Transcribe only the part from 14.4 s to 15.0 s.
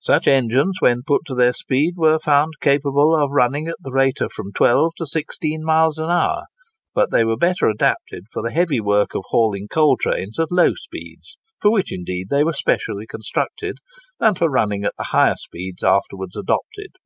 running at